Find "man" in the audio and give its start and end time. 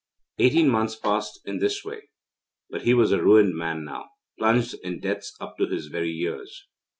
3.55-3.83